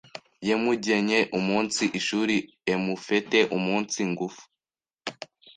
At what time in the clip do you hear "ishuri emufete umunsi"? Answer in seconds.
1.99-3.99